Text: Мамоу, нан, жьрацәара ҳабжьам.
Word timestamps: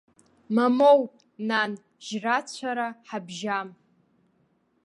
Мамоу, 0.55 0.99
нан, 1.49 1.71
жьрацәара 2.05 2.87
ҳабжьам. 3.07 3.69